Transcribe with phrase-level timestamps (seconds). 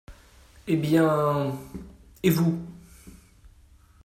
[0.65, 1.53] Eh bien…
[2.23, 2.57] et vous…